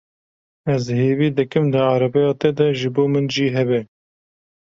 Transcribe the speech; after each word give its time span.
Ez 0.73 0.83
hêvî 0.99 1.29
dikim 1.37 1.65
di 1.73 1.79
erebeya 1.93 2.33
te 2.41 2.49
de 2.57 2.67
ji 2.79 2.89
bo 2.95 3.03
min 3.11 3.25
cî 3.33 3.45
hebe. 3.55 3.81